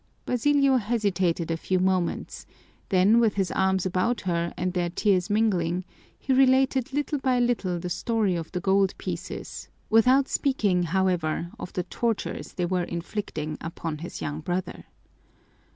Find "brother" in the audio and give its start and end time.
14.39-14.85